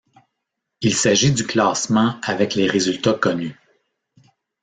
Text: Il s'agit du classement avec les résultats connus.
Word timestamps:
Il 0.81 0.95
s'agit 0.95 1.31
du 1.31 1.45
classement 1.45 2.19
avec 2.23 2.55
les 2.55 2.65
résultats 2.65 3.13
connus. 3.13 3.55